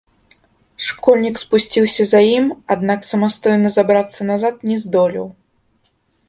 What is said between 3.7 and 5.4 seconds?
забрацца назад не здолеў.